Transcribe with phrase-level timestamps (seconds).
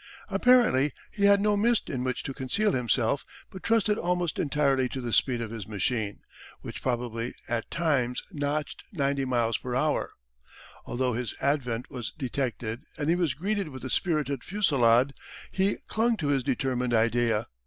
[0.29, 4.99] Apparently he had no mist in which to conceal himself but trusted almost entirely to
[4.99, 6.21] the speed of his machine,
[6.61, 10.09] which probably at times notched 90 miles per hour.
[10.87, 15.13] Although his advent was detected and he was greeted with a spirited fusillade
[15.51, 17.45] he clung to his determined idea.